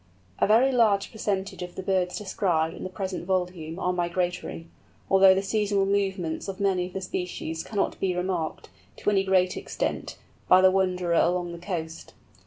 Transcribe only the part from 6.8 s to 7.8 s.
of the species